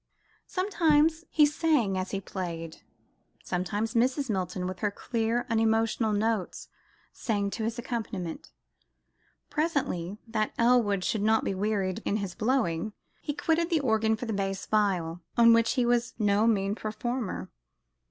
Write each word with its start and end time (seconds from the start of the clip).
Sometimes 0.47 1.25
he 1.29 1.45
sang 1.45 1.95
as 1.95 2.09
he 2.09 2.19
played; 2.19 2.81
sometimes 3.43 3.93
Mrs. 3.93 4.31
Milton, 4.31 4.65
with 4.65 4.79
her 4.79 4.89
clear 4.89 5.45
unemotional 5.47 6.11
notes, 6.11 6.69
sang 7.13 7.51
to 7.51 7.63
his 7.65 7.77
accompaniment. 7.77 8.51
Presently, 9.51 10.17
that 10.27 10.55
Elwood 10.57 11.03
should 11.03 11.21
not 11.21 11.43
be 11.43 11.53
wearied 11.53 12.01
in 12.03 12.17
his 12.17 12.33
blowing, 12.33 12.93
he 13.21 13.35
quitted 13.35 13.69
the 13.69 13.79
organ 13.81 14.15
for 14.15 14.25
the 14.25 14.33
bass 14.33 14.65
viol, 14.65 15.19
on 15.37 15.53
which 15.53 15.73
he 15.73 15.85
was 15.85 16.15
no 16.17 16.47
mean 16.47 16.73
performer. 16.73 17.51